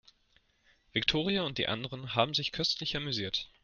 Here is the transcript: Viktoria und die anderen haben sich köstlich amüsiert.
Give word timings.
Viktoria 0.93 1.43
und 1.43 1.59
die 1.59 1.67
anderen 1.67 2.15
haben 2.15 2.33
sich 2.33 2.51
köstlich 2.51 2.97
amüsiert. 2.97 3.51